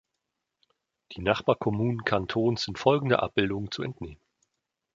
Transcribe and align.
Die 1.11 1.21
Nachbarkommunen 1.21 2.03
Cantons 2.05 2.63
sind 2.63 2.79
folgender 2.79 3.21
Abbildung 3.21 3.69
zu 3.69 3.83
entnehmen. 3.83 4.17